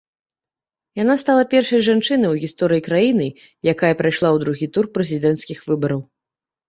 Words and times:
Яна 1.01 1.15
стала 1.23 1.43
першай 1.51 1.83
жанчынай 1.89 2.33
у 2.35 2.39
гісторыі 2.45 2.83
краіны, 2.89 3.27
якая 3.75 3.93
прайшла 4.03 4.29
ў 4.35 4.45
другі 4.45 4.67
тур 4.79 4.85
прэзідэнцкіх 4.97 5.57
выбараў. 5.71 6.01